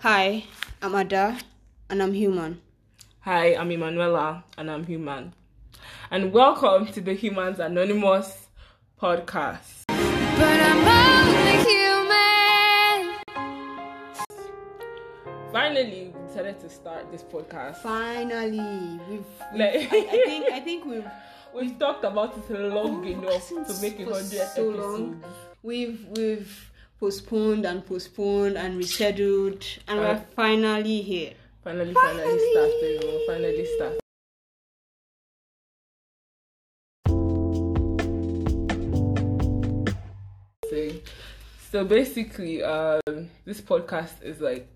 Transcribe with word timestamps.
Hi, 0.00 0.44
I'm 0.80 0.94
Ada, 0.94 1.38
and 1.90 2.02
I'm 2.02 2.12
human. 2.12 2.60
Hi, 3.20 3.56
I'm 3.56 3.70
Emanuela, 3.72 4.44
and 4.56 4.70
I'm 4.70 4.86
human. 4.86 5.32
And 6.10 6.32
welcome 6.32 6.86
to 6.92 7.00
the 7.00 7.14
Humans 7.14 7.58
Anonymous 7.58 8.46
podcast. 9.00 9.84
But 9.88 10.60
I'm 10.60 10.86
only 10.86 11.64
human. 11.66 13.16
Finally, 15.52 16.12
we 16.14 16.26
decided 16.28 16.60
to 16.60 16.70
start 16.70 17.10
this 17.10 17.22
podcast. 17.24 17.78
Finally, 17.78 19.00
we've. 19.08 19.08
we've 19.10 19.26
Like- 19.54 19.92
I, 19.92 19.98
I 19.98 20.22
think. 20.26 20.46
I 20.52 20.60
think 20.60 20.84
we've. 20.84 21.10
We've 21.54 21.78
talked 21.78 22.04
about 22.04 22.36
it 22.36 22.50
long 22.50 23.04
oh, 23.04 23.08
enough 23.08 23.48
to 23.48 23.82
make 23.82 23.98
it 23.98 24.06
for 24.06 24.14
hundred 24.14 24.28
so 24.30 24.42
episodes. 24.44 24.78
long. 24.78 25.24
We've 25.62 26.06
we've 26.14 26.70
postponed 27.00 27.64
and 27.64 27.84
postponed 27.86 28.56
and 28.56 28.78
rescheduled, 28.80 29.64
and 29.86 30.00
we're 30.00 30.24
finally 30.34 31.00
here. 31.02 31.32
Finally, 31.64 31.94
finally, 31.94 32.22
Finally. 32.22 32.50
started. 32.52 33.04
We'll 33.04 33.26
finally 33.26 33.66
start. 33.76 33.98
So, 40.68 40.90
so 41.70 41.84
basically, 41.84 42.62
um, 42.62 43.00
this 43.44 43.60
podcast 43.60 44.22
is 44.22 44.40
like 44.40 44.68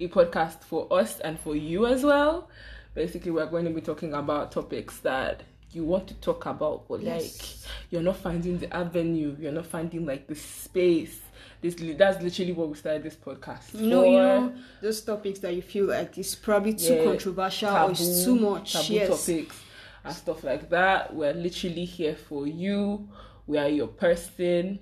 a 0.00 0.08
podcast 0.08 0.60
for 0.62 0.86
us 0.92 1.18
and 1.20 1.38
for 1.40 1.56
you 1.56 1.86
as 1.86 2.04
well. 2.04 2.48
Basically, 2.94 3.30
we're 3.30 3.46
going 3.46 3.64
to 3.64 3.70
be 3.70 3.80
talking 3.80 4.14
about 4.14 4.52
topics 4.52 4.98
that 5.00 5.42
you 5.72 5.84
want 5.84 6.08
to 6.08 6.14
talk 6.14 6.46
about, 6.46 6.88
but 6.88 7.00
Yes. 7.02 7.22
like 7.22 7.72
you're 7.90 8.02
not 8.02 8.16
finding 8.16 8.58
the 8.58 8.74
avenue, 8.74 9.36
you're 9.38 9.52
not 9.52 9.66
finding 9.66 10.06
like 10.06 10.26
the 10.26 10.34
space. 10.34 11.20
This 11.60 11.74
that's 11.96 12.22
literally 12.22 12.52
what 12.52 12.68
we 12.68 12.76
started 12.76 13.02
this 13.02 13.16
podcast. 13.16 13.74
You 13.74 13.88
know, 13.88 14.04
you 14.04 14.12
know 14.18 14.52
those 14.80 15.00
topics 15.00 15.40
that 15.40 15.54
you 15.54 15.62
feel 15.62 15.86
like 15.86 16.16
it's 16.16 16.34
probably 16.34 16.74
too 16.74 16.94
Yeah, 16.94 17.04
controversial 17.04 17.70
or 17.74 17.90
it's 17.90 18.24
too 18.24 18.36
much. 18.36 18.72
taboo 18.74 18.94
yes. 18.94 19.08
topics 19.26 19.56
and 20.04 20.14
stuff 20.14 20.44
like 20.44 20.70
that. 20.70 21.14
We're 21.14 21.34
literally 21.34 21.84
here 21.84 22.14
for 22.14 22.46
you. 22.46 23.08
We 23.46 23.58
are 23.58 23.68
your 23.68 23.88
person. 23.88 24.78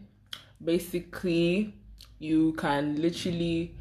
Basically, 0.63 1.75
you 2.19 2.53
can 2.55 3.01
literally 3.01 3.75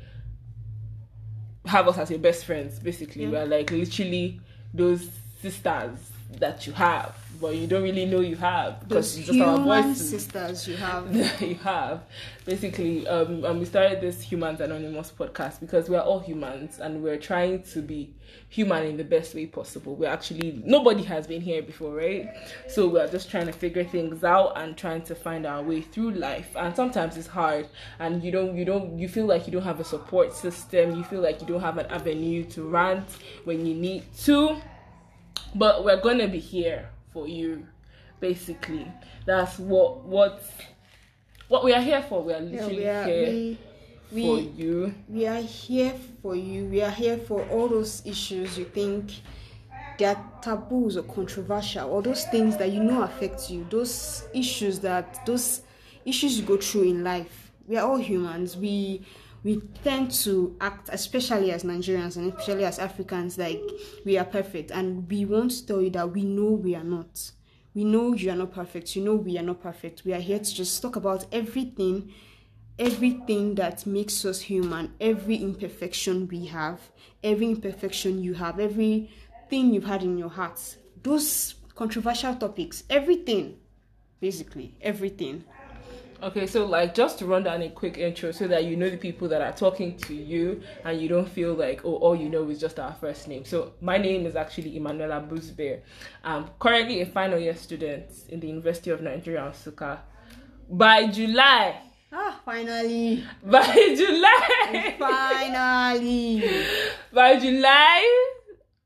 have 1.66 1.88
us 1.88 1.98
as 1.98 2.10
your 2.12 2.20
best 2.20 2.46
friends. 2.46 2.80
Basically, 2.80 3.28
we 3.28 3.36
are 3.36 3.46
like 3.46 3.72
literally 3.72 4.40
those 4.74 5.10
sisters 5.42 5.98
that 6.40 6.66
you 6.68 6.74
have, 6.74 7.16
but 7.40 7.56
you 7.56 7.68
don't 7.68 7.84
really 7.84 8.06
know 8.06 8.20
you 8.20 8.36
have 8.36 8.88
because 8.88 9.18
it's 9.18 9.28
just 9.28 9.40
our 9.40 9.58
voices. 9.58 10.10
sisters 10.10 10.68
you 10.68 10.76
have. 10.78 11.42
you 11.42 11.56
have. 11.56 12.04
Basically 12.46 13.08
um 13.08 13.44
and 13.44 13.60
we 13.60 13.66
started 13.66 14.02
this 14.02 14.22
humans 14.22 14.62
anonymous 14.62 15.12
podcast 15.12 15.60
because 15.60 15.90
we're 15.90 16.00
all 16.00 16.20
humans 16.20 16.80
and 16.80 17.02
we're 17.02 17.18
trying 17.18 17.64
to 17.64 17.82
be 17.82 18.14
human 18.50 18.86
in 18.86 18.98
the 18.98 19.04
best 19.04 19.36
way 19.36 19.46
possible. 19.46 19.96
We're 19.96 20.10
actually 20.10 20.62
nobody 20.66 21.04
has 21.04 21.28
been 21.28 21.42
here 21.42 21.62
before 21.62 21.94
right? 21.94 22.30
So 22.68 22.88
we're 22.88 23.08
just 23.08 23.30
trying 23.30 23.48
to 23.48 23.54
figure 23.54 23.84
things 23.84 24.24
out 24.24 24.58
and 24.58 24.78
trying 24.78 25.04
to 25.04 25.16
find 25.16 25.46
our 25.46 25.62
way 25.62 25.82
through 25.82 26.12
life. 26.12 26.50
And 26.56 26.76
sometimes 26.76 27.18
it's 27.18 27.28
hard 27.28 27.68
and 28.00 28.24
you 28.24 28.32
don't 28.32 28.56
you 28.56 28.66
don't 28.66 28.98
you 28.98 29.10
feel 29.10 29.26
like 29.26 29.46
you 29.46 29.54
don't 29.54 29.64
have 29.64 29.80
a 29.80 29.86
support 29.86 30.34
system. 30.34 30.96
You 30.96 31.04
feel 31.04 31.22
like 31.22 31.42
you 31.42 31.48
don't 31.48 31.62
have 31.62 31.78
an 31.78 31.88
avenue 31.88 32.44
to 32.52 32.64
rant 32.68 33.08
when 33.44 33.66
you 33.66 33.74
need 33.74 34.04
to. 34.24 34.58
But 35.54 35.86
we're 35.86 36.02
gonna 36.02 36.28
be 36.28 36.40
here 36.40 36.90
for 37.16 37.28
you 37.28 37.66
basically 38.20 38.86
that's 39.26 39.58
what 39.58 40.04
what 40.04 40.44
what 41.48 41.64
we 41.64 41.74
are 41.74 41.82
here 41.82 42.04
for 42.10 42.22
we 42.24 42.34
are 42.34 42.42
Yeah, 42.42 42.66
literally 42.66 42.78
we 42.78 42.88
are. 42.88 43.06
here 43.06 43.58
We, 44.12 44.22
for 44.24 44.36
we, 44.36 44.42
you 44.64 44.94
we 45.10 45.28
are 45.28 45.42
here 45.42 45.94
for 46.22 46.36
you. 46.36 46.66
We 46.66 46.82
are 46.84 46.92
here 47.04 47.18
for 47.18 47.42
all 47.50 47.68
those 47.68 48.04
issues 48.06 48.58
you 48.58 48.66
think 48.66 49.12
they 49.98 50.06
are 50.06 50.32
taboos 50.42 50.98
or 50.98 51.04
controversial, 51.04 51.90
or 51.90 52.02
those 52.02 52.26
things 52.26 52.58
that 52.58 52.70
you 52.72 52.84
know 52.84 53.02
affect 53.04 53.50
you. 53.50 53.66
Those 53.70 54.28
issues 54.34 54.80
that 54.82 55.26
those 55.26 55.62
issues 56.06 56.40
you 56.40 56.46
go 56.46 56.58
through 56.58 56.84
in 56.84 57.04
life. 57.04 57.52
We 57.68 57.78
are 57.78 57.88
all 57.90 57.98
humans. 57.98 58.56
We 58.58 59.02
we 59.46 59.62
tend 59.84 60.10
to 60.10 60.58
act, 60.60 60.90
especially 60.92 61.52
as 61.52 61.64
Nigerians 61.64 62.18
and 62.18 62.34
especially 62.34 62.66
as 62.66 62.80
Africans, 62.80 63.38
like 63.38 63.62
we 64.04 64.18
are 64.18 64.26
perfect, 64.26 64.72
and 64.72 65.08
we 65.10 65.24
want 65.24 65.52
to 65.52 65.66
tell 65.66 65.82
you 65.82 65.92
that 65.92 66.12
we 66.12 66.24
know 66.24 66.52
we 66.52 66.76
are 66.76 66.84
not. 66.84 67.32
We 67.74 67.84
know 67.84 68.14
you 68.14 68.32
are 68.32 68.36
not 68.36 68.52
perfect. 68.54 68.96
You 68.96 69.04
know 69.04 69.16
we 69.16 69.38
are 69.38 69.44
not 69.44 69.62
perfect. 69.62 70.04
We 70.04 70.14
are 70.14 70.20
here 70.20 70.40
to 70.40 70.54
just 70.54 70.82
talk 70.82 70.98
about 70.98 71.26
everything 71.32 72.12
everything 72.78 73.56
that 73.56 73.86
makes 73.86 74.26
us 74.26 74.42
human, 74.42 74.94
every 75.00 75.38
imperfection 75.38 76.28
we 76.28 76.46
have, 76.46 76.80
every 77.24 77.48
imperfection 77.48 78.22
you 78.22 78.34
have, 78.34 78.60
everything 78.60 79.74
you've 79.74 79.86
had 79.86 80.04
in 80.04 80.18
your 80.18 80.30
heart, 80.30 80.60
those 81.02 81.56
controversial 81.76 82.36
topics, 82.36 82.84
everything, 82.90 83.58
basically, 84.20 84.76
everything. 84.82 85.44
Okay 86.24 86.48
so 86.48 86.66
like 86.66 86.94
just 86.96 87.20
to 87.20 87.26
run 87.26 87.44
down 87.44 87.62
a 87.62 87.70
quick 87.70 87.98
intro 87.98 88.32
so 88.32 88.48
that 88.48 88.64
you 88.66 88.76
know 88.76 88.90
the 88.90 88.98
people 88.98 89.28
that 89.28 89.42
are 89.42 89.52
talking 89.52 89.98
to 89.98 90.14
you 90.14 90.62
and 90.84 91.02
you 91.02 91.08
don't 91.10 91.28
feel 91.28 91.54
like 91.54 91.82
oh 91.84 91.96
all 91.96 92.16
you 92.16 92.30
know 92.30 92.48
is 92.50 92.60
just 92.60 92.80
our 92.80 92.94
first 92.94 93.28
name 93.28 93.44
so 93.44 93.74
my 93.82 93.98
name 93.98 94.26
is 94.26 94.36
actually 94.36 94.76
Emanuela 94.78 95.22
Busbear 95.22 95.82
i'm 96.24 96.48
currently 96.60 97.02
a 97.02 97.06
final 97.06 97.38
year 97.38 97.56
student 97.56 98.06
in 98.30 98.40
the 98.40 98.48
university 98.48 98.90
of 98.92 99.02
nigeria 99.02 99.42
Nsukka. 99.42 100.00
by 100.70 101.08
july 101.08 101.82
Ah, 102.18 102.40
finally, 102.46 103.22
by 103.44 103.62
july 103.98 104.96
finally. 104.98 106.44
by 107.12 107.38
July, 107.38 108.32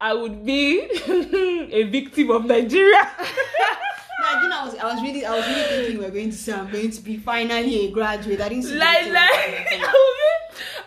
I 0.02 0.14
would 0.16 0.44
be 0.44 0.80
a 1.72 1.84
victim 1.84 2.32
of 2.32 2.46
Nigeria. 2.46 3.08
I 4.80 4.86
was, 4.86 4.96
was 4.96 5.04
really, 5.04 5.26
I 5.26 5.36
was 5.36 5.48
really 5.48 5.64
thinking 5.64 5.98
we 6.00 6.06
were 6.06 6.12
going 6.12 6.32
to 6.32 6.38
say 6.38 6.54
I'm 6.54 6.72
going 6.72 6.92
to 6.92 7.02
be 7.02 7.18
finally 7.18 7.88
a 7.88 7.92
graduate. 7.92 8.42
I 8.42 8.50
didn't 8.50 8.64
see 8.64 8.76
like, 8.76 9.06
like. 9.12 9.90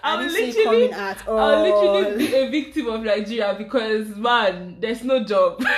I 0.05 0.17
didn't 0.19 0.33
see 0.33 0.47
literally, 0.47 0.89
coming 0.89 0.93
at 0.93 1.29
I 1.29 1.33
would 1.33 1.63
literally 1.63 2.13
all. 2.13 2.19
be 2.19 2.35
a 2.35 2.51
victim 2.51 2.89
of 2.89 3.03
Nigeria 3.03 3.55
because 3.57 4.09
man, 4.17 4.77
there's 4.81 5.05
no 5.05 5.23
job. 5.25 5.63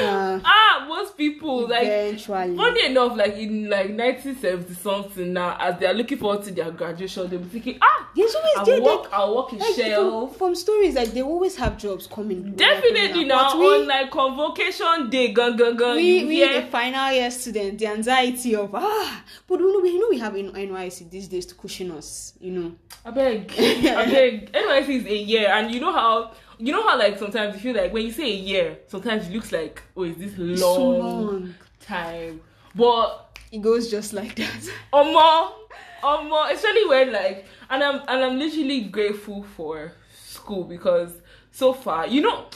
Uh, 0.00 0.40
ah, 0.44 0.84
most 0.88 1.16
people 1.16 1.68
like. 1.68 1.82
eventually. 1.86 2.56
Funny 2.56 2.86
enough, 2.86 3.16
like 3.16 3.34
in 3.36 3.68
like 3.68 3.90
1970 3.90 4.74
something 4.74 5.32
now, 5.32 5.56
as 5.60 5.78
they 5.78 5.86
are 5.86 5.94
looking 5.94 6.18
forward 6.18 6.42
to 6.44 6.50
their 6.52 6.70
graduation, 6.70 7.28
they'll 7.28 7.38
be 7.40 7.48
thinking, 7.48 7.78
ah, 7.82 8.08
There's 8.16 8.34
always 8.34 8.52
I'll 8.56 8.64
there, 8.64 8.82
work, 8.82 9.02
like, 9.04 9.12
I'll 9.12 9.36
work 9.36 9.52
in 9.52 9.58
like 9.58 9.74
Shell. 9.74 10.26
from, 10.28 10.38
from 10.38 10.54
stories 10.54 10.94
like 10.94 11.08
they 11.10 11.22
always 11.22 11.56
have 11.56 11.76
jobs 11.78 12.06
coming. 12.06 12.52
Definitely 12.54 13.24
now 13.24 13.58
we, 13.58 13.66
on 13.66 13.86
like 13.86 14.10
convocation 14.10 15.10
day, 15.10 15.32
gun 15.32 15.56
gun 15.56 15.76
gun. 15.76 15.96
we, 15.96 16.24
we 16.24 16.36
hear- 16.36 16.62
the 16.62 16.66
final 16.68 17.12
year 17.12 17.30
student, 17.30 17.78
the 17.78 17.86
anxiety 17.86 18.54
of 18.54 18.74
ah, 18.74 19.22
but 19.46 19.60
you 19.60 19.72
know 19.72 19.80
we 19.80 19.90
you 19.90 20.00
know 20.00 20.08
we 20.10 20.18
have 20.18 20.36
in 20.36 20.50
NYC 20.52 21.10
these 21.10 21.28
days 21.28 21.46
to 21.46 21.54
cushion 21.54 21.90
us, 21.92 22.32
you 22.40 22.52
know. 22.52 22.72
I 23.04 23.10
beg, 23.10 23.52
I 23.58 24.04
beg. 24.10 24.52
NYC 24.52 24.88
is 24.88 25.06
a 25.06 25.16
year, 25.16 25.48
and 25.48 25.72
you 25.72 25.80
know 25.80 25.92
how 25.92 26.32
you 26.60 26.72
know 26.72 26.86
how 26.86 26.98
like 26.98 27.18
sometimes 27.18 27.54
you 27.54 27.60
feel 27.60 27.82
like 27.82 27.92
when 27.92 28.04
you 28.06 28.12
say 28.12 28.30
a 28.30 28.34
year, 28.36 28.78
sometimes 28.86 29.28
it 29.28 29.32
looks 29.32 29.52
like 29.52 29.82
oh, 29.96 30.04
is 30.04 30.16
this 30.16 30.36
long, 30.38 30.76
so 30.76 30.88
long. 30.88 31.54
time? 31.80 32.40
But 32.74 33.38
It 33.52 33.62
goes 33.62 33.90
just 33.90 34.12
like 34.12 34.34
that. 34.36 34.70
omo, 34.92 35.52
omo, 36.02 36.52
especially 36.52 36.86
when 36.88 37.12
like, 37.12 37.46
and 37.68 37.82
I'm 37.82 37.96
and 38.08 38.24
I'm 38.24 38.38
literally 38.38 38.82
grateful 38.82 39.42
for 39.42 39.92
school 40.14 40.64
because 40.64 41.12
so 41.50 41.72
far, 41.72 42.06
you 42.06 42.20
know. 42.22 42.46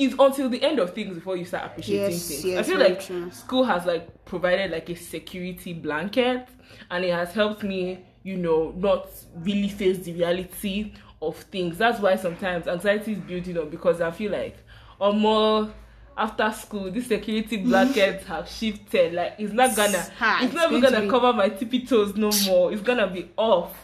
It's 0.00 0.14
until 0.16 0.48
the 0.48 0.62
end 0.62 0.78
of 0.78 0.94
things 0.94 1.12
before 1.12 1.36
you 1.36 1.44
start 1.44 1.64
appreciating 1.66 2.10
Yes, 2.12 2.28
things. 2.28 2.44
yes, 2.44 2.58
I 2.60 2.62
feel 2.62 2.78
like 2.78 3.00
true. 3.00 3.28
school 3.32 3.64
has 3.64 3.84
like 3.84 4.24
provided 4.24 4.70
like 4.70 4.88
a 4.90 4.94
security 4.94 5.72
blanket 5.72 6.46
and 6.92 7.04
it 7.04 7.12
has 7.12 7.32
helped 7.32 7.64
me 7.64 8.06
you 8.28 8.36
know 8.36 8.74
not 8.76 9.08
really 9.36 9.68
face 9.68 9.98
the 10.00 10.12
reality 10.12 10.92
of 11.22 11.36
things. 11.36 11.78
That's 11.78 11.98
why 11.98 12.16
sometimes 12.16 12.66
anxiety 12.68 13.12
is 13.12 13.18
building 13.18 13.56
up 13.58 13.70
because 13.70 14.00
i 14.00 14.10
feel 14.10 14.30
like 14.32 14.56
or 15.00 15.12
more 15.14 15.72
after 16.16 16.52
school 16.52 16.90
this 16.90 17.06
security 17.06 17.56
blanket 17.68 18.22
have 18.24 18.46
shifted. 18.48 19.14
Like 19.14 19.34
it's 19.38 19.52
not 19.54 19.74
gonna 19.74 20.06
it's 20.42 20.52
not 20.52 20.70
even 20.70 20.82
gonna 20.82 21.00
be- 21.02 21.08
cover 21.08 21.32
my 21.32 21.48
tippy 21.48 21.86
toes 21.86 22.16
no 22.16 22.30
more. 22.46 22.70
It's 22.72 22.82
gonna 22.82 23.06
be 23.06 23.30
off. 23.38 23.74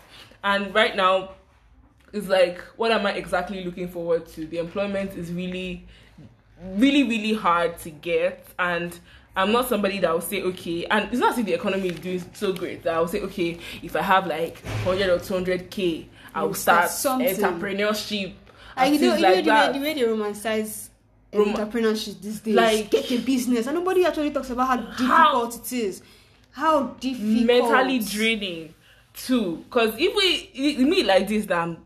And 0.43 0.75
right 0.75 0.95
now 0.95 1.31
it's 2.13 2.29
like 2.29 2.61
what 2.77 2.93
am 2.93 3.07
i 3.07 3.13
exactly 3.13 3.65
looking 3.65 3.89
forward 3.89 4.27
to? 4.29 4.47
The 4.47 4.59
employment 4.59 5.13
is 5.13 5.33
really 5.33 5.87
really 6.77 7.05
really 7.05 7.33
hard 7.33 7.79
to 7.79 7.91
get. 7.91 8.47
And 8.59 8.99
i'm 9.37 9.53
not 9.53 9.69
somebody 9.69 9.99
that 9.99 10.13
will 10.13 10.21
say 10.21 10.43
okay 10.43 10.85
and 10.87 11.09
it's 11.11 11.19
not 11.19 11.37
if 11.39 11.45
the 11.47 11.53
economy 11.55 11.89
is 11.89 11.99
doing 12.01 12.23
so 12.35 12.53
great 12.53 12.83
that 12.83 12.95
i 12.95 12.99
will 13.01 13.09
say 13.09 13.21
okay 13.21 13.59
if 13.83 13.95
i 13.97 14.03
have 14.03 14.27
like 14.27 14.59
100 14.85 15.11
or 15.11 15.19
200k 15.19 16.07
i 16.35 16.43
will 16.43 16.55
start, 16.55 16.91
something. 16.91 17.35
entrepreneurship 17.37 18.33
and 18.77 18.95
you 18.95 19.01
know, 19.01 19.17
things 19.17 19.21
you 19.21 19.27
know 19.27 19.35
like 19.35 19.45
the, 19.45 19.51
way, 19.51 19.73
the 19.79 19.85
way 19.85 19.95
they 19.95 20.03
romanticize 20.03 20.89
uh, 21.35 21.39
Rom- 21.39 21.55
entrepreneurship 21.55 22.21
these 22.21 22.41
days. 22.41 22.55
Like- 22.55 22.91
get 22.91 23.11
a 23.11 23.19
business, 23.19 23.67
and 23.67 23.77
nobody 23.77 24.05
actually 24.05 24.31
talks 24.31 24.51
about 24.51 24.67
how 24.69 24.77
difficult 24.77 25.57
it 25.57 25.73
is. 25.73 26.03
How 26.53 26.83
difficult. 27.01 27.47
mentally 27.47 27.99
draining 27.99 28.75
too. 29.15 29.65
Because 29.69 29.95
if 29.99 30.15
we 30.15 30.79
i- 30.79 30.85
me 30.85 31.03
like 31.03 31.27
this, 31.29 31.47
that 31.47 31.59
I'm, 31.61 31.79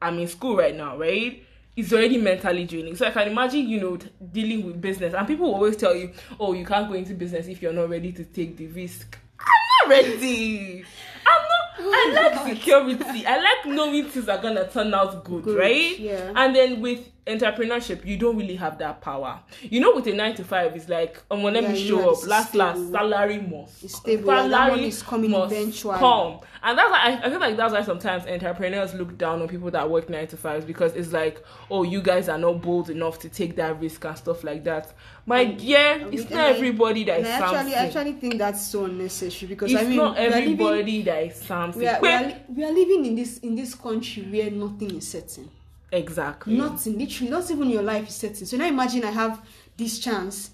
I'm 0.00 0.18
in 0.18 0.28
school 0.28 0.56
right 0.56 0.74
now, 0.74 0.96
right? 0.96 1.44
It's 1.74 1.92
already 1.92 2.18
mentally 2.18 2.64
draining. 2.64 2.96
So 2.96 3.06
I 3.06 3.10
can 3.10 3.28
imagine, 3.28 3.68
you 3.68 3.80
know, 3.80 3.98
dealing 4.30 4.66
with 4.66 4.80
business. 4.80 5.14
And 5.14 5.26
people 5.26 5.46
will 5.46 5.54
always 5.54 5.76
tell 5.76 5.94
you, 5.94 6.12
oh, 6.38 6.52
you 6.52 6.66
can't 6.66 6.88
go 6.88 6.94
into 6.94 7.14
business 7.14 7.46
if 7.46 7.62
you're 7.62 7.72
not 7.72 7.88
ready 7.88 8.12
to 8.12 8.24
take 8.24 8.56
the 8.56 8.66
risk. 8.68 9.18
I'm 9.40 9.88
not 9.88 9.96
ready. 9.96 10.84
I'm 11.26 11.42
not. 11.42 11.58
I 11.80 11.82
oh, 11.82 12.44
like 12.44 12.56
security. 12.56 13.26
I 13.26 13.36
like 13.38 13.66
knowing 13.74 14.04
things 14.08 14.28
are 14.28 14.38
gonna 14.38 14.68
turn 14.68 14.92
out 14.92 15.24
good, 15.24 15.44
Good, 15.44 15.58
right? 15.58 15.98
yeah. 15.98 16.32
And 16.36 16.54
then 16.54 16.80
with 16.80 17.08
entrepreneurship, 17.26 18.04
you 18.04 18.16
don't 18.16 18.36
really 18.36 18.56
have 18.56 18.78
that 18.78 19.00
power. 19.00 19.40
You 19.62 19.80
know, 19.80 19.94
with 19.94 20.06
a 20.08 20.12
nine 20.12 20.34
to 20.34 20.44
five, 20.44 20.74
it's 20.74 20.88
like, 20.88 21.22
um, 21.30 21.42
well, 21.42 21.52
let 21.52 21.62
Yeah, 21.62 21.72
me 21.72 21.88
show 21.88 22.08
up. 22.10 22.12
it's 22.18 22.26
Last, 22.26 22.54
last, 22.54 22.76
stable. 22.78 22.92
salary 22.92 23.38
must. 23.40 23.84
It's 23.84 23.96
stable, 23.96 24.48
money 24.48 24.88
is 24.88 25.02
coming 25.02 25.30
must 25.30 25.52
eventually. 25.52 25.98
Come. 25.98 26.40
And 26.64 26.78
that's 26.78 26.90
why 26.90 26.98
I, 27.00 27.26
I 27.26 27.30
feel 27.30 27.40
like 27.40 27.56
that's 27.56 27.72
why 27.72 27.82
sometimes 27.82 28.26
entrepreneurs 28.26 28.94
look 28.94 29.16
down 29.18 29.40
on 29.42 29.48
people 29.48 29.70
that 29.70 29.88
work 29.88 30.08
nine 30.08 30.26
to 30.28 30.36
fives 30.36 30.64
because 30.64 30.94
it's 30.94 31.12
like, 31.12 31.44
oh, 31.70 31.82
you 31.84 32.00
guys 32.02 32.28
are 32.28 32.38
not 32.38 32.60
bold 32.62 32.90
enough 32.90 33.18
to 33.20 33.28
take 33.28 33.56
that 33.56 33.80
risk 33.80 34.04
and 34.04 34.16
stuff 34.18 34.42
like 34.44 34.64
that. 34.64 34.92
My 35.24 35.44
dear, 35.44 36.08
it's 36.10 36.22
And 36.22 36.30
not 36.32 36.40
I- 36.40 36.50
everybody 36.50 37.04
that 37.04 37.20
is 37.20 37.26
I 37.26 37.30
actually. 37.30 37.74
I 37.74 37.86
actually 37.86 38.12
think 38.14 38.38
that's 38.38 38.66
so 38.66 38.84
unnecessary 38.86 39.48
because 39.48 39.72
it's 39.72 39.80
I 39.80 39.86
mean, 39.86 39.96
not 39.96 40.18
are 40.18 40.22
living- 40.28 40.42
everybody 40.42 41.02
that 41.02 41.22
is 41.24 41.36
something. 41.36 41.80
we 41.80 41.86
are, 41.86 42.00
we, 42.00 42.08
are, 42.08 42.32
we 42.48 42.64
are 42.64 42.72
living 42.72 43.06
in 43.06 43.14
this 43.14 43.38
in 43.38 43.54
this 43.54 43.74
country 43.76 44.24
where 44.24 44.50
nothing 44.50 44.96
is 44.96 45.08
certain. 45.08 45.48
Exactly. 45.92 46.56
Nothing, 46.56 46.98
literally, 46.98 47.30
not 47.30 47.50
even 47.50 47.70
your 47.70 47.82
life 47.82 48.08
is 48.08 48.14
certain. 48.16 48.46
So 48.46 48.56
now 48.56 48.66
imagine 48.66 49.04
I 49.04 49.10
have 49.10 49.40
this 49.76 49.98
chance 49.98 50.50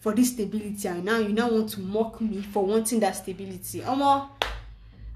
for 0.00 0.12
this 0.14 0.30
stability, 0.32 0.88
and 0.88 1.04
now 1.04 1.18
you 1.18 1.30
now 1.30 1.48
want 1.50 1.68
to 1.70 1.80
mock 1.80 2.20
me 2.20 2.42
for 2.42 2.64
wanting 2.64 3.00
that 3.00 3.16
stability. 3.16 3.80
Omo, 3.80 4.28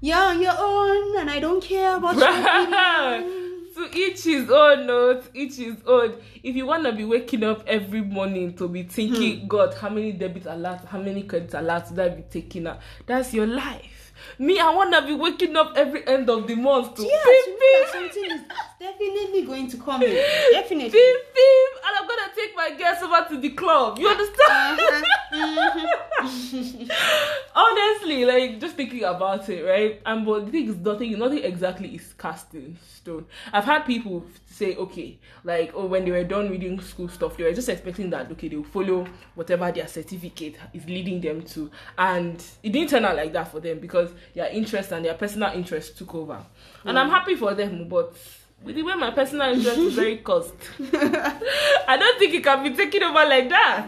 you're 0.01 0.17
on 0.17 0.41
your 0.41 0.53
own, 0.57 1.19
and 1.19 1.29
I 1.29 1.39
don't 1.39 1.63
care 1.63 1.97
about 1.97 2.15
opinion. 2.21 3.41
to 3.75 3.89
each 3.97 4.23
his 4.23 4.49
own 4.49 4.87
no 4.87 5.19
to 5.19 5.27
each 5.33 5.57
his 5.57 5.75
own 5.85 6.15
if 6.43 6.55
you 6.55 6.65
wanna 6.65 6.93
be 6.93 7.03
waking 7.03 7.43
up 7.43 7.61
every 7.67 7.99
morning 7.99 8.53
to 8.53 8.69
be 8.69 8.83
thinking 8.83 9.41
Hmm. 9.41 9.47
god 9.47 9.73
how 9.73 9.89
many 9.89 10.13
debit 10.13 10.43
alerts 10.45 10.85
how 10.85 10.97
many 11.01 11.23
credit 11.23 11.49
alerts 11.51 11.89
did 11.89 11.99
i 11.99 12.07
be 12.07 12.21
taking 12.31 12.67
out 12.67 12.79
that's 13.05 13.33
your 13.33 13.45
life 13.47 14.04
me 14.39 14.59
i 14.59 14.69
wanna 14.73 15.05
be 15.05 15.13
waking 15.13 15.55
up 15.55 15.73
every 15.75 16.05
end 16.07 16.29
of 16.29 16.47
the 16.47 16.55
month 16.55 16.95
to 16.95 17.03
Yeah, 17.03 17.09
beep, 17.25 17.59
beep, 17.59 17.87
something 17.91 18.31
is 18.31 18.41
definitely 18.79 19.43
going 19.43 19.67
to 19.69 19.77
come 19.77 20.01
in. 20.03 20.15
Definitely. 20.51 20.89
beep, 20.89 21.17
beep, 21.35 21.71
and 21.85 21.97
i'm 21.99 22.07
gonna 22.07 22.31
take 22.35 22.55
my 22.55 22.71
guests 22.77 23.03
over 23.03 23.25
to 23.29 23.37
the 23.39 23.49
club 23.51 23.99
you 23.99 24.07
understand 24.07 24.79
Uh-huh. 24.79 25.03
honestly 27.55 28.25
like 28.25 28.59
just 28.59 28.75
thinking 28.75 29.03
about 29.03 29.47
it 29.49 29.63
right? 29.63 30.01
And 30.05 30.25
but 30.25 30.45
the 30.45 30.51
thing 30.51 30.69
is 30.69 30.77
nothing 30.77 31.17
nothing 31.17 31.43
exactly 31.43 31.95
is 31.95 32.13
cast 32.13 32.53
in 32.53 32.77
stone. 32.87 33.25
I've 33.53 33.65
had 33.65 33.85
people 33.85 34.25
say 34.47 34.75
okay 34.75 35.17
like 35.43 35.71
oh 35.75 35.85
when 35.85 36.05
they 36.05 36.11
were 36.11 36.23
done 36.23 36.49
reading 36.49 36.79
school 36.81 37.09
stuff 37.09 37.37
they 37.37 37.43
were 37.43 37.53
just 37.53 37.69
expecting 37.69 38.09
that 38.11 38.31
okay 38.31 38.47
they'll 38.47 38.63
follow 38.63 39.05
whatever 39.35 39.71
their 39.71 39.87
certificate 39.87 40.55
is 40.73 40.85
leading 40.85 41.21
them 41.21 41.43
to. 41.43 41.69
And 41.97 42.43
it 42.63 42.71
didn't 42.71 42.89
turn 42.89 43.05
out 43.05 43.15
like 43.15 43.33
that 43.33 43.51
for 43.51 43.59
them 43.59 43.79
because 43.79 44.11
their 44.33 44.47
interest 44.47 44.91
and 44.91 45.05
their 45.05 45.15
personal 45.15 45.51
interest 45.53 45.97
took 45.97 46.13
over. 46.15 46.43
And 46.85 46.99
i'm 46.99 47.09
happy 47.09 47.35
for 47.35 47.53
them 47.53 47.87
but 47.87 48.15
with 48.63 48.75
the 48.75 48.83
way 48.83 48.95
my 48.95 49.11
personal 49.11 49.53
interest 49.53 49.77
is 49.77 49.95
very 49.95 50.17
cost 50.29 50.53
i 50.93 51.97
don't 51.99 52.19
think 52.19 52.33
it 52.33 52.43
can 52.43 52.63
be 52.63 52.75
taken 52.75 53.03
over 53.03 53.25
like 53.25 53.49
that 53.49 53.87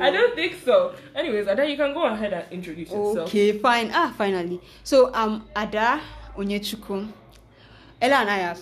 I 0.00 0.10
don't 0.10 0.34
think 0.34 0.56
so. 0.64 0.94
Anyways, 1.14 1.46
Ada, 1.46 1.68
you 1.68 1.76
can 1.76 1.92
go 1.92 2.06
ahead 2.06 2.32
and 2.32 2.44
introduce 2.50 2.90
yourself. 2.90 3.28
Okay, 3.28 3.58
fine. 3.58 3.90
Ah, 3.92 4.14
finally. 4.16 4.60
So 4.84 5.12
um, 5.14 5.46
Ada 5.54 6.00
Onyechukwu, 6.36 7.12
Ella 8.00 8.16
and 8.16 8.30
I 8.30 8.42
are 8.44 8.56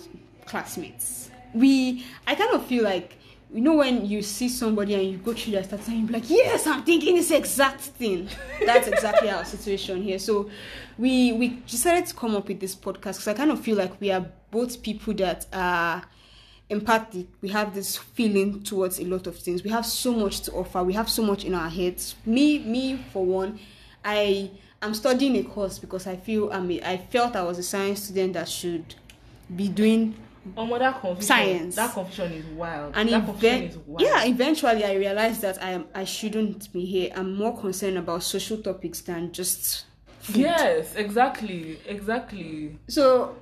classmates. 0.47 1.31
We, 1.55 2.05
I 2.27 2.35
kind 2.35 2.55
of 2.55 2.67
feel 2.67 2.85
like, 2.85 3.17
you 3.53 3.61
know, 3.63 3.77
when 3.77 4.05
you 4.05 4.21
see 4.23 4.49
somebody 4.49 4.95
and 4.95 5.05
you 5.05 5.17
go 5.19 5.33
through 5.33 5.53
their 5.53 5.63
stats 5.63 5.89
and 5.89 6.09
you're 6.09 6.21
like, 6.21 6.29
yes, 6.29 6.67
I'm 6.67 6.83
thinking 6.83 7.15
this 7.15 7.31
exact 7.31 7.81
thing. 7.81 8.29
That's 8.67 8.89
exactly 8.89 9.31
our 9.31 9.45
situation 9.45 10.03
here. 10.03 10.19
So 10.19 10.51
we 10.99 11.33
we 11.33 11.49
decided 11.67 12.07
to 12.07 12.15
come 12.15 12.37
up 12.37 12.49
with 12.49 12.61
this 12.61 12.75
podcast 12.75 13.15
because 13.15 13.29
I 13.29 13.35
kind 13.35 13.51
of 13.51 13.61
feel 13.61 13.77
like 13.77 13.99
we 14.01 14.11
are 14.11 14.27
both 14.51 14.83
people 14.83 15.15
that 15.15 15.47
are 15.53 16.03
empathic 16.71 17.27
we 17.41 17.49
have 17.49 17.75
this 17.75 17.97
feeling 17.97 18.63
towards 18.63 19.01
a 19.01 19.05
lot 19.05 19.27
of 19.27 19.37
things 19.39 19.63
we 19.65 19.71
have 19.71 19.87
so 19.87 20.13
much 20.13 20.41
to 20.41 20.53
offer 20.53 20.83
we 20.85 20.93
have 20.93 21.09
so 21.09 21.23
much 21.23 21.45
in 21.45 21.55
our 21.55 21.71
heads 21.71 22.15
me 22.27 22.59
me 22.61 23.03
for 23.13 23.25
one 23.25 23.59
i 24.05 24.51
I'm 24.81 24.95
studying 24.95 25.35
a 25.37 25.43
course 25.45 25.79
because 25.79 26.07
i 26.07 26.15
feel 26.17 26.53
i 26.53 26.61
mean 26.61 26.83
i 26.85 26.97
felt 26.99 27.35
i 27.37 27.43
was 27.43 27.59
a 27.59 27.63
science 27.63 28.05
student 28.05 28.35
that 28.35 28.49
should 28.49 28.95
be 29.55 29.69
doing 29.69 30.15
Oh, 30.57 30.79
that 30.79 31.01
confusion. 31.03 31.23
Science. 31.23 31.77
That 31.77 31.93
confusion 31.93 32.33
is 32.33 32.45
wild. 32.47 32.95
and 32.97 33.09
that 33.11 33.25
confusion 33.27 33.63
is 33.65 33.77
wild. 33.79 34.01
yeah 34.01 34.25
eventually 34.25 34.83
i 34.85 34.95
realized 34.95 35.43
that 35.43 35.63
i 35.63 35.71
am 35.73 35.85
i 35.95 36.05
shouldn't 36.05 36.73
be 36.73 36.85
here 36.87 37.11
i'm 37.17 37.35
more 37.35 37.59
concerned 37.59 37.99
about 37.99 38.23
social 38.23 38.57
topics 38.59 39.01
than 39.03 39.31
just 39.33 39.85
food. 40.29 40.43
Yes, 40.43 40.95
exactly, 40.95 41.79
exactly. 41.87 42.79
So, 42.89 43.37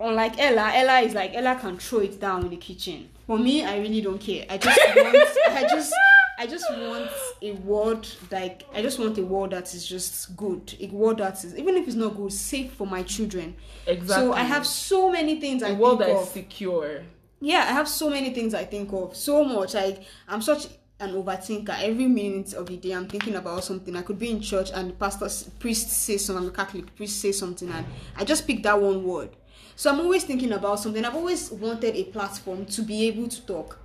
unlike 0.00 0.38
Ella, 0.38 0.70
Ella 0.74 1.00
is 1.00 1.14
like 1.14 1.34
Ella 1.34 1.56
can 1.60 1.78
throw 1.78 2.00
it 2.00 2.20
down 2.20 2.44
in 2.44 2.50
the 2.50 2.56
kitchen. 2.56 3.08
For 3.26 3.38
me, 3.38 3.64
I 3.64 3.78
really 3.78 4.00
don't 4.00 4.18
care. 4.20 4.44
I 4.48 4.58
just 4.58 4.78
want, 4.96 5.28
I 5.50 5.62
just, 5.68 5.92
I 6.38 6.46
just 6.46 6.70
want 6.70 7.10
a 7.42 7.52
word 7.52 8.06
like 8.30 8.62
I 8.74 8.82
just 8.82 8.98
want 8.98 9.18
a 9.18 9.22
word 9.22 9.50
that 9.50 9.72
is 9.74 9.86
just 9.86 10.36
good. 10.36 10.74
A 10.80 10.86
word 10.88 11.18
that 11.18 11.42
is 11.44 11.56
even 11.56 11.76
if 11.76 11.86
it's 11.88 11.96
not 11.96 12.16
good, 12.16 12.32
safe 12.32 12.72
for 12.72 12.86
my 12.86 13.02
children. 13.02 13.56
Exactly. 13.86 14.26
So 14.28 14.32
I 14.32 14.42
have 14.42 14.66
so 14.66 15.10
many 15.10 15.40
things 15.40 15.62
I 15.62 15.70
a 15.70 15.74
world 15.74 15.98
think 15.98 16.10
that 16.10 16.16
of. 16.16 16.22
is 16.22 16.28
secure. 16.32 17.02
yeah, 17.40 17.60
I 17.68 17.72
have 17.72 17.88
so 17.88 18.10
many 18.10 18.32
things 18.32 18.54
I 18.54 18.64
think 18.64 18.92
of. 18.92 19.16
So 19.16 19.42
much. 19.44 19.74
Like 19.74 20.02
I'm 20.28 20.42
such 20.42 20.68
an 21.00 21.12
overthinker. 21.12 21.76
Every 21.82 22.06
minute 22.06 22.54
of 22.54 22.66
the 22.66 22.76
day, 22.76 22.92
I'm 22.92 23.06
thinking 23.08 23.34
about 23.34 23.64
something. 23.64 23.94
I 23.96 24.02
could 24.02 24.18
be 24.18 24.30
in 24.30 24.40
church 24.40 24.70
and 24.74 24.90
the 24.90 24.94
pastor, 24.94 25.28
priest 25.58 25.90
says 25.90 26.24
something. 26.24 26.44
I'm 26.44 26.50
a 26.52 26.54
Catholic 26.56 26.94
priest 26.96 27.20
says 27.20 27.38
something, 27.38 27.68
and 27.70 27.84
I 28.16 28.24
just 28.24 28.46
pick 28.46 28.62
that 28.62 28.80
one 28.80 29.04
word. 29.04 29.30
So 29.74 29.90
I'm 29.92 30.00
always 30.00 30.24
thinking 30.24 30.52
about 30.52 30.80
something. 30.80 31.04
I've 31.04 31.14
always 31.14 31.50
wanted 31.50 31.94
a 31.96 32.04
platform 32.04 32.64
to 32.66 32.82
be 32.82 33.06
able 33.08 33.28
to 33.28 33.42
talk. 33.46 33.78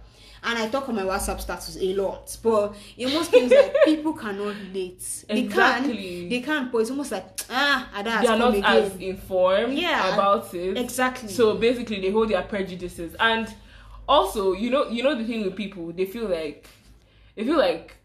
And 0.43 0.57
I 0.57 0.69
talk 0.69 0.89
on 0.89 0.95
my 0.95 1.03
WhatsApp 1.03 1.39
status 1.39 1.77
a 1.79 1.93
lot, 1.93 2.35
but 2.41 2.73
it 2.97 3.05
almost 3.05 3.29
feels 3.29 3.51
like 3.51 3.75
people 3.85 4.13
cannot 4.13 4.55
relate. 4.55 5.25
They 5.29 5.41
Exactly. 5.41 6.19
can, 6.21 6.29
they 6.29 6.39
can, 6.39 6.69
but 6.71 6.79
it's 6.79 6.89
almost 6.89 7.11
like 7.11 7.25
ah, 7.51 7.87
They 8.03 8.09
are 8.27 8.37
not 8.37 8.55
again. 8.55 8.63
as 8.65 8.95
informed 8.95 9.77
Yeah, 9.77 10.15
about 10.15 10.51
it. 10.55 10.77
exactly. 10.77 11.29
So 11.29 11.55
basically, 11.57 12.01
they 12.01 12.09
hold 12.09 12.29
their 12.29 12.41
prejudices, 12.41 13.15
and 13.19 13.53
also, 14.09 14.53
you 14.53 14.71
know, 14.71 14.89
you 14.89 15.03
know 15.03 15.13
the 15.13 15.25
thing 15.25 15.44
with 15.44 15.56
people, 15.56 15.91
they 15.91 16.06
feel 16.06 16.27
like, 16.27 16.65
they 17.35 17.44
feel 17.44 17.57
like, 17.57 17.95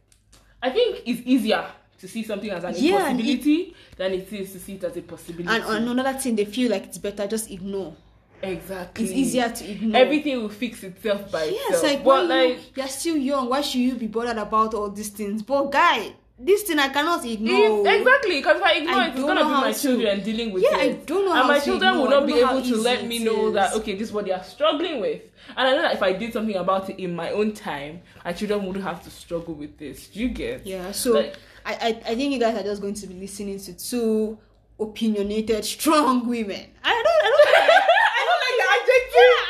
I 0.63 0.71
think 0.71 1.03
it's 1.07 1.23
easier 1.25 1.65
to 2.01 2.09
see 2.09 2.23
something 2.23 2.51
as 2.51 2.65
an 2.65 2.75
Yeah, 2.77 3.09
and 3.09 3.21
it- 3.21 3.25
impossibility 3.27 3.75
than 3.97 4.13
it 4.13 4.33
is 4.33 4.53
to 4.53 4.59
see 4.61 4.75
it 4.75 4.85
as 4.85 4.97
a 4.97 5.03
possibility. 5.03 5.49
and 5.49 5.65
on 5.65 5.89
another 5.89 6.19
thing, 6.19 6.37
they 6.37 6.45
feel 6.45 6.71
like 6.71 6.85
it's 6.85 6.99
better 6.99 7.27
just 7.27 7.51
ignore. 7.51 7.95
exactly, 8.43 9.05
It's 9.05 9.13
easier 9.15 9.49
to 9.49 9.71
ignore. 9.71 10.01
Everything 10.01 10.39
will 10.43 10.49
fix 10.51 10.83
itself 10.85 11.31
by 11.33 11.45
Yes, 11.45 11.75
itself. 11.77 11.83
like, 11.85 12.05
but 12.05 12.23
you- 12.23 12.29
like, 12.29 12.77
you're 12.77 12.89
still 12.89 13.17
young. 13.17 13.49
Why 13.49 13.61
should 13.63 13.81
you 13.81 13.95
be 13.95 14.07
bothered 14.09 14.37
about 14.39 14.75
all 14.75 14.91
these 14.91 15.09
things? 15.09 15.43
But 15.43 15.71
guy, 15.73 16.13
this 16.39 16.63
thing 16.65 16.79
I 16.79 16.89
cannot 16.91 17.25
ignore. 17.25 17.87
If- 17.87 18.01
exactly, 18.01 18.37
because 18.41 18.57
if 18.59 18.63
I 18.63 18.73
ignore 18.75 18.95
I 18.95 19.07
it, 19.07 19.11
it's 19.13 19.21
gonna 19.21 19.45
be 19.45 19.51
my 19.51 19.73
to- 19.73 19.81
children 19.81 20.23
dealing 20.23 20.53
with 20.53 20.63
Yeah, 20.63 20.79
it. 20.79 20.81
I 20.81 20.93
don't 21.05 21.25
know 21.25 21.33
and 21.33 21.41
how 21.43 21.49
my 21.49 21.59
children 21.61 21.91
ignore. 21.93 22.03
will 22.09 22.11
not 22.21 22.27
be 22.27 22.35
able 22.41 22.63
to 22.63 22.77
let 22.77 22.99
it 23.01 23.07
me 23.07 23.19
know 23.25 23.51
that 23.53 23.71
is. 23.73 23.79
okay, 23.81 23.95
this 23.95 24.09
is 24.09 24.13
what 24.13 24.27
they 24.27 24.33
are 24.33 24.45
struggling 24.45 25.01
with. 25.01 25.23
And 25.57 25.67
I 25.69 25.73
know 25.75 25.83
that 25.83 25.95
if 25.95 26.03
I 26.03 26.13
did 26.13 26.33
something 26.33 26.57
about 26.57 26.91
it 26.91 26.99
in 27.03 27.15
my 27.15 27.31
own 27.31 27.53
time, 27.53 28.03
my 28.25 28.33
children 28.33 28.67
wouldn't 28.67 28.85
have 28.85 29.03
to 29.05 29.11
struggle 29.11 29.55
with 29.55 29.79
this. 29.79 30.09
Do 30.09 30.21
you 30.21 30.29
get? 30.29 30.67
Yeah, 30.67 30.93
so 30.93 31.13
Like- 31.13 31.37
I, 31.65 31.73
I 31.73 31.89
I 32.13 32.15
think 32.15 32.33
you 32.33 32.39
guys 32.39 32.55
are 32.57 32.63
just 32.63 32.81
going 32.83 32.95
to 32.95 33.07
be 33.07 33.15
listening 33.15 33.59
to 33.61 33.73
two 33.73 34.39
opinionated, 34.79 35.65
strong 35.65 36.29
women. 36.29 36.67
I 36.85 36.91
don't 36.93 37.07
I 37.07 37.31
don't 37.33 37.47
like 37.47 37.71
I 38.19 38.23
don't 38.29 38.43
like 38.45 38.57
the 38.61 38.69
adjective. 38.77 39.15
Yeah, 39.17 39.46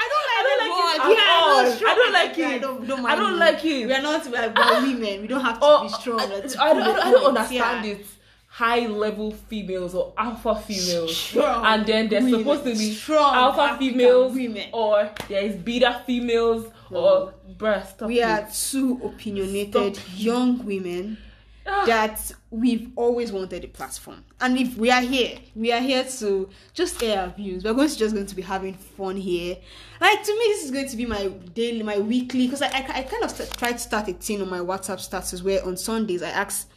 no, 1.65 1.71
strong 1.75 1.91
I 1.93 1.95
don't 1.95 2.13
like 2.13 2.39
it. 2.39 2.61
don't, 2.63 2.87
don't 2.89 2.99
I 3.01 3.03
mind 3.03 3.21
don't 3.21 3.33
me. 3.35 3.39
like 3.39 3.65
it. 3.65 3.87
We 3.87 3.93
are 3.95 4.03
not 4.03 4.27
we're, 4.27 4.55
we're 4.57 4.83
women. 4.83 5.23
We 5.23 5.27
don't 5.29 5.41
have 5.45 5.59
to 5.61 5.65
Oh, 5.67 5.83
be 5.85 5.89
strong. 5.91 6.21
I, 6.21 6.25
I, 6.25 6.41
prove 6.41 6.57
I, 6.61 6.75
don't, 6.75 6.99
I 6.99 7.11
don't 7.11 7.27
understand 7.37 7.85
Yeah. 7.87 7.93
it. 7.93 8.07
High 8.49 8.87
level 8.87 9.33
females 9.33 9.95
or 9.95 10.15
alpha 10.17 10.55
females, 10.57 11.15
Strong 11.15 11.67
and 11.67 11.85
then 11.87 12.09
there's 12.09 12.25
women. 12.25 12.39
supposed 12.41 12.65
to 12.65 12.71
be 12.71 12.95
Strong 12.95 13.35
alpha 13.35 13.61
African 13.61 13.89
females, 13.99 14.35
women. 14.35 14.69
or 14.73 15.11
there 15.29 15.43
is 15.43 15.57
beta 15.57 16.01
females, 16.07 16.67
or 16.91 17.35
bruh, 17.59 17.87
stop 17.87 18.09
we 18.09 18.23
it. 18.23 18.25
are 18.25 18.49
two 18.51 18.99
opinionated 19.05 19.97
Stop. 19.97 20.07
young 20.17 20.65
women. 20.65 21.19
That 21.67 22.33
we've 22.51 22.91
always 22.97 23.33
wanted 23.33 23.65
a 23.65 23.69
platform. 23.69 24.25
And 24.41 24.57
if 24.57 24.77
we 24.77 24.91
are 24.91 25.01
here 25.01 25.39
we 25.55 25.73
are 25.73 25.81
here 25.81 26.05
to 26.19 26.49
just 26.73 27.03
air 27.03 27.21
our 27.23 27.29
views. 27.29 27.65
We're 27.65 27.75
going 27.75 27.89
to 27.89 27.97
just 27.97 28.15
going 28.15 28.27
to 28.27 28.37
be 28.37 28.43
having 28.43 28.75
fun 28.75 29.17
here. 29.17 29.57
Like 30.01 30.23
to 30.23 30.33
me 30.33 30.45
this 30.49 30.65
is 30.65 30.71
going 30.71 30.89
to 30.89 30.97
be 30.97 31.07
my 31.07 31.29
daily 31.55 31.83
my 31.83 31.99
weekly 31.99 32.47
because 32.47 32.63
I, 32.63 32.69
I, 32.69 32.99
I 32.99 33.03
kind 33.03 33.25
of 33.25 33.31
st- 33.31 33.57
tried 33.57 33.73
to 33.73 33.79
start 33.79 34.09
a 34.09 34.13
thing 34.13 34.43
on 34.43 34.49
my 34.49 34.61
whatsapp 34.61 35.01
status 35.01 35.43
where 35.43 35.65
on 35.65 35.77
sundays 35.77 36.23
i 36.23 36.31
ask 36.31 36.69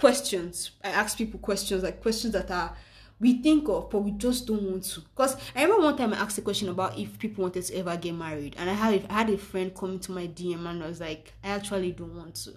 questions. 0.00 0.70
I 0.82 0.88
ask 0.88 1.16
people 1.18 1.38
questions 1.40 1.82
like 1.82 2.00
questions 2.00 2.32
that 2.32 2.50
are 2.50 2.74
we 3.20 3.42
think 3.42 3.68
of, 3.68 3.90
but 3.90 3.98
we 3.98 4.12
just 4.12 4.46
don't 4.46 4.62
want 4.62 4.84
to. 4.84 5.00
Because 5.00 5.36
I 5.54 5.62
remember 5.62 5.84
one 5.84 5.96
time 5.96 6.14
I 6.14 6.16
asked 6.16 6.38
a 6.38 6.42
question 6.42 6.70
about 6.70 6.98
if 6.98 7.18
people 7.18 7.42
wanted 7.42 7.64
to 7.64 7.76
ever 7.76 7.94
get 7.98 8.14
married, 8.14 8.56
and 8.58 8.70
I 8.70 8.72
had 8.72 9.06
I 9.10 9.12
had 9.12 9.30
a 9.30 9.36
friend 9.36 9.74
come 9.74 9.98
to 10.00 10.12
my 10.12 10.26
DM 10.26 10.66
and 10.66 10.82
I 10.82 10.88
was 10.88 11.00
like, 11.00 11.34
I 11.44 11.48
actually 11.48 11.92
don't 11.92 12.16
want 12.16 12.34
to. 12.36 12.54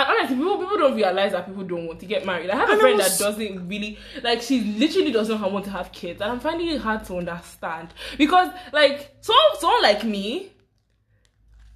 And 0.00 0.08
honestly, 0.08 0.36
people 0.36 0.58
people 0.58 0.78
don't 0.78 0.94
realize 0.96 1.32
that 1.32 1.46
people 1.46 1.64
don't 1.64 1.86
want 1.86 2.00
to 2.00 2.06
get 2.06 2.24
married. 2.24 2.50
I 2.50 2.56
have 2.56 2.68
a 2.68 2.72
And 2.72 2.80
I 2.80 2.82
friend 2.82 2.96
was- 2.98 3.18
that 3.18 3.24
doesn't 3.24 3.68
really 3.68 3.98
like. 4.22 4.42
She 4.42 4.60
literally 4.78 5.12
doesn't 5.12 5.40
want 5.40 5.64
to 5.66 5.70
have 5.70 5.92
kids, 5.92 6.20
and 6.20 6.30
I'm 6.32 6.40
finding 6.40 6.68
it 6.68 6.80
hard 6.80 7.04
to 7.06 7.16
understand 7.18 7.88
because, 8.18 8.48
like, 8.72 9.16
someone 9.20 9.42
someone 9.58 9.82
like 9.82 10.04
me, 10.04 10.52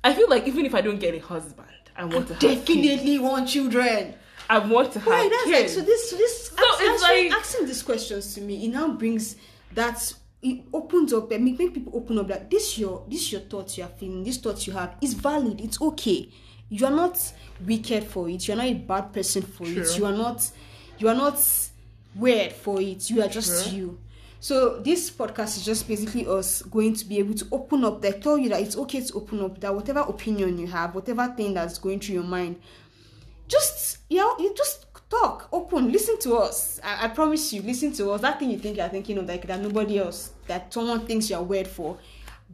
I 0.02 0.12
feel 0.14 0.28
like 0.28 0.47
even 0.47 0.66
if 0.66 0.75
I 0.75 0.81
don't 0.81 0.99
get 0.99 1.14
a 1.14 1.19
husband, 1.19 1.69
I 1.97 2.04
want 2.04 2.28
to 2.28 2.35
have 2.35 2.40
kids. 2.40 2.61
Definitely 2.64 3.19
want 3.19 3.49
children. 3.49 4.14
I 4.49 4.59
want 4.59 4.93
to 4.93 4.99
have 5.00 5.09
Right, 5.09 5.31
that's 5.31 5.47
like 5.47 5.54
kids. 5.62 5.75
so. 5.75 5.81
This, 5.81 6.11
so 6.11 6.16
this. 6.16 6.49
So 6.49 6.57
ask- 6.59 6.78
it's 6.83 7.02
like- 7.02 7.33
asking 7.33 7.66
these 7.66 7.83
questions 7.83 8.35
to 8.35 8.40
me. 8.40 8.66
It 8.66 8.69
now 8.69 8.88
brings 8.88 9.37
that. 9.75 10.12
It 10.43 10.61
opens 10.75 11.14
up 11.14 11.31
and 11.33 11.43
make, 11.43 11.59
make 11.59 11.73
people 11.73 11.93
open 11.97 12.19
up 12.19 12.28
that 12.28 12.50
this 12.50 12.76
your 12.76 13.02
this 13.09 13.33
your 13.33 13.40
thoughts 13.40 13.78
you 13.78 13.85
are 13.85 13.88
feeling, 13.99 14.23
this 14.25 14.37
thoughts 14.37 14.66
you 14.66 14.75
have 14.75 14.95
is 15.00 15.14
valid. 15.14 15.59
It's 15.59 15.81
okay. 15.81 16.28
You 16.68 16.87
are 16.87 16.92
not 16.92 17.33
wicked 17.64 18.04
for 18.04 18.28
it. 18.28 18.47
You 18.49 18.54
are 18.54 18.56
not 18.59 18.66
a 18.66 18.75
bad 18.75 19.12
person 19.12 19.42
for 19.42 19.66
it. 19.66 19.99
You 19.99 20.06
are 20.06 20.12
not. 20.12 20.50
You 20.99 21.09
are 21.09 21.14
not 21.14 21.40
weird 22.14 22.52
for 22.52 22.80
it. 22.80 23.11
You 23.11 23.23
are 23.23 23.28
just 23.28 23.68
True. 23.68 23.76
you. 23.76 23.99
So 24.40 24.80
this 24.80 25.11
podcast 25.11 25.56
is 25.56 25.64
just 25.64 25.88
basically 25.88 26.26
us 26.26 26.62
going 26.62 26.94
to 26.94 27.04
be 27.06 27.18
able 27.18 27.35
to 27.35 27.47
open 27.50 27.85
up. 27.85 28.02
That 28.02 28.23
tell 28.23 28.38
you 28.38 28.49
that 28.50 28.61
it's 28.61 28.76
okay 28.76 29.00
to 29.00 29.14
open 29.14 29.40
up. 29.42 29.61
That 29.61 29.75
whatever 29.75 30.00
opinion 30.00 30.59
you 30.59 30.66
have, 30.66 30.94
whatever 30.94 31.26
thing 31.37 31.54
that's 31.54 31.78
going 31.78 32.00
through 32.00 32.16
your 32.16 32.25
mind, 32.25 32.61
just 33.49 33.99
you 34.09 34.18
know 34.18 34.37
you 34.38 34.54
just 34.54 34.87
talk 35.11 35.49
open 35.52 35.92
listen 35.92 36.18
to 36.18 36.37
us 36.37 36.80
I, 36.83 37.04
I 37.04 37.09
promise 37.09 37.52
you 37.52 37.62
listen 37.62 37.92
to 37.94 38.11
us 38.11 38.23
that 38.23 38.38
thing 38.38 38.50
you 38.50 38.59
think 38.59 38.76
you're 38.76 38.88
thinking 38.88 39.18
of 39.18 39.26
like 39.26 39.47
that 39.47 39.61
nobody 39.61 39.99
else 39.99 40.33
that 40.47 40.73
someone 40.73 41.06
thinks 41.06 41.30
you're 41.30 41.42
weird 41.42 41.68
for 41.68 41.99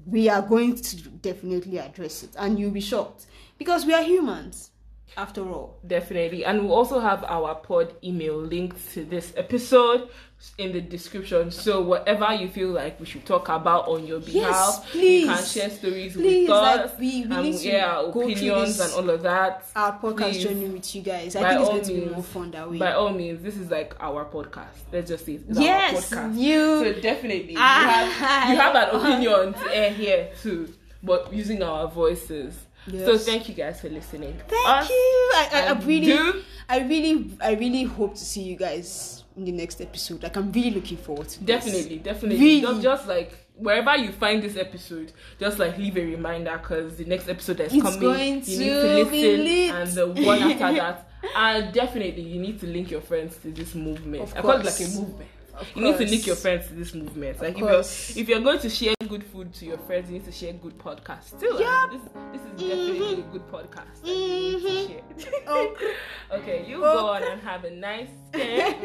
we 0.06 0.28
are 0.28 0.42
going 0.42 0.76
to 0.76 0.96
definitely 0.96 1.78
address 1.78 2.24
it 2.24 2.30
and 2.38 2.58
you'll 2.58 2.70
be 2.70 2.80
shocked 2.80 3.26
because 3.60 3.84
we 3.86 3.92
are 3.92 4.02
humans 4.02 4.70
after 5.16 5.42
all 5.42 5.76
Definitely. 5.86 6.44
And 6.44 6.62
we'll 6.62 6.74
also 6.74 6.98
have 7.00 7.24
our 7.24 7.54
pod 7.56 7.92
email 8.02 8.36
linked 8.36 8.78
to 8.94 9.04
this 9.04 9.32
episode 9.36 10.08
in 10.56 10.72
the 10.72 10.80
description. 10.80 11.50
So 11.50 11.82
whatever 11.82 12.32
you 12.32 12.48
feel 12.48 12.68
like 12.70 12.98
we 13.00 13.06
should 13.06 13.26
talk 13.26 13.48
about 13.48 13.88
on 13.88 14.06
your 14.06 14.20
behalf, 14.20 14.86
please. 14.90 15.22
you 15.26 15.34
can 15.34 15.44
share 15.44 15.70
stories 15.70 16.12
Please, 16.14 16.48
with 16.48 16.56
like, 16.56 16.80
us. 16.80 16.92
we- 16.98 17.26
we 17.26 17.34
and 17.36 17.54
yeah, 17.60 18.00
opinions 18.00 18.78
this. 18.78 18.86
and 18.86 18.90
all 19.04 19.10
of 19.10 19.22
that. 19.24 19.66
our 19.76 19.98
podcast 19.98 20.16
Please. 20.30 20.42
journey 20.44 20.68
with 20.76 20.94
you 20.94 21.02
guys 21.02 21.34
i 21.36 21.42
By 21.42 21.48
think 21.50 21.60
it's 21.60 21.68
going 21.70 21.82
to 21.82 21.92
be 21.92 22.00
means. 22.00 22.12
more 22.12 22.22
fun 22.22 22.50
that 22.52 22.70
way 22.70 22.78
By 22.78 22.92
all 22.92 23.12
means, 23.12 23.42
this 23.42 23.56
is 23.56 23.68
like 23.70 23.94
our 24.00 24.24
podcast. 24.24 24.78
Let's 24.92 25.08
just 25.10 25.26
say 25.26 25.34
it's 25.48 25.58
yes 25.58 26.12
our 26.12 26.28
podcast. 26.30 26.38
you 26.38 26.84
So 26.84 27.00
definitely, 27.00 27.52
you 27.54 27.58
Ah. 27.60 28.14
have 28.22 28.50
you 28.50 28.56
have 28.64 28.74
an 28.76 28.88
opinion 29.00 29.52
to 29.54 29.76
air 29.76 29.90
here 29.92 30.30
too, 30.40 30.72
but 31.02 31.32
using 31.34 31.62
our 31.64 31.88
voices. 31.88 32.54
So 32.88 33.18
thank 33.18 33.48
you 33.48 33.54
guys 33.54 33.80
for 33.80 33.88
listening. 33.88 34.40
Thank 34.48 34.68
Us 34.68 34.88
you. 34.88 35.30
I, 35.34 35.48
I, 35.52 35.66
I 35.68 35.72
really, 35.80 36.06
do- 36.06 36.42
I 36.68 36.80
really, 36.80 37.30
I 37.40 37.52
really 37.54 37.82
hope 37.84 38.14
to 38.14 38.24
see 38.24 38.42
you 38.42 38.56
guys 38.56 39.24
in 39.36 39.44
the 39.44 39.52
next 39.52 39.80
episode. 39.80 40.22
Like 40.22 40.36
I'm 40.36 40.50
really 40.52 40.70
looking 40.72 40.96
forward 40.96 41.28
to 41.28 41.44
this. 41.44 41.64
Definitely, 41.64 41.98
definitely. 41.98 42.38
Really? 42.38 42.60
Just, 42.62 42.82
just 42.82 43.06
like 43.06 43.32
wherever 43.56 43.96
you 43.96 44.10
find 44.12 44.42
this 44.42 44.56
episode, 44.56 45.12
just 45.38 45.58
like 45.58 45.76
leave 45.78 45.96
a 45.96 46.04
reminder 46.04 46.58
because 46.58 46.96
the 46.96 47.04
next 47.04 47.28
episode 47.28 47.58
that's 47.58 47.74
It's 47.74 47.82
coming, 47.82 48.00
going 48.00 48.34
you 48.36 48.40
to 48.42 48.58
need 48.58 49.04
to 49.04 49.10
be 49.10 49.36
listen, 49.36 49.76
and 49.76 49.90
the 49.92 50.06
one 50.26 50.38
after 50.42 50.72
that, 50.76 51.08
and 51.36 51.72
definitely 51.74 52.22
you 52.22 52.40
need 52.40 52.58
to 52.60 52.66
link 52.66 52.90
your 52.90 53.02
friends 53.02 53.36
to 53.38 53.50
this 53.50 53.74
movement. 53.74 54.22
Of 54.24 54.36
I 54.36 54.40
call 54.40 54.52
it 54.52 54.64
like 54.64 54.80
a 54.80 54.88
movement. 54.88 55.30
Of 55.54 55.68
You 55.76 55.82
need 55.84 55.98
to 55.98 56.06
link 56.06 56.26
your 56.26 56.36
friends 56.36 56.66
to 56.68 56.74
this 56.74 56.94
movement. 56.94 57.40
Like 57.40 57.54
if 57.54 57.58
you're 57.58 57.80
if 58.22 58.28
you're 58.28 58.40
going 58.40 58.58
to 58.60 58.70
share 58.70 58.94
good 59.10 59.24
food 59.24 59.52
to 59.54 59.66
your 59.66 59.78
friends, 59.78 60.08
you 60.08 60.18
need 60.18 60.24
to 60.24 60.32
share 60.32 60.52
good 60.52 60.78
podcasts 60.78 61.38
too. 61.40 61.56
Yup. 61.58 61.90
This, 61.90 62.02
this 62.32 62.42
is 62.42 62.52
definitely 62.60 63.20
a 63.20 63.32
good 63.34 63.46
podcast. 63.50 64.00
that 64.02 64.08
you 64.08 64.52
need 64.52 64.60
to 64.62 64.68
Mhm. 64.68 64.88
share. 64.88 65.40
Oh. 65.48 65.76
okay, 66.38 66.64
you 66.66 66.76
Oh. 66.84 66.94
go 66.94 67.06
on 67.08 67.22
and 67.24 67.40
have 67.42 67.64
a 67.64 67.70
nice 67.70 68.08
day. 68.32 68.76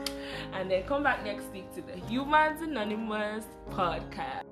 and 0.54 0.68
then 0.70 0.82
come 0.82 1.02
back 1.04 1.22
next 1.24 1.46
week 1.52 1.72
to 1.76 1.80
the 1.82 1.96
Humans 2.10 2.60
Anonymous 2.62 3.44
podcast. 3.70 4.42